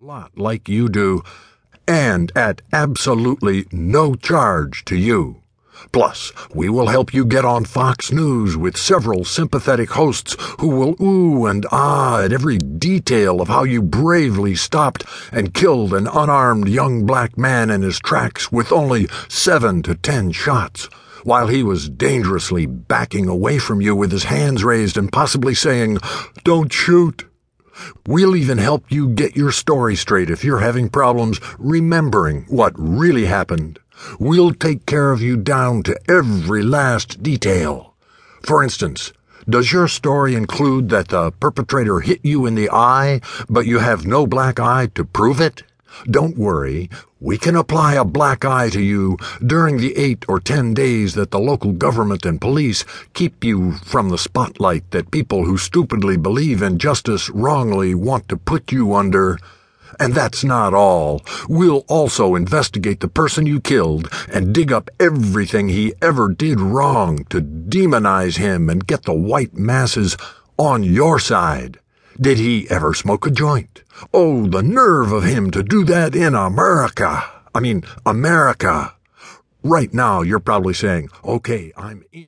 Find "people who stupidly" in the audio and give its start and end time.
55.10-56.16